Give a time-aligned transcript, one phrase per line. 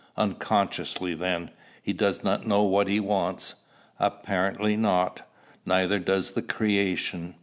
[0.17, 1.51] "Unconsciously, then.
[1.83, 3.53] He does not know what he wants."
[3.99, 5.29] "Apparently, not.
[5.63, 7.35] Neither does the creation.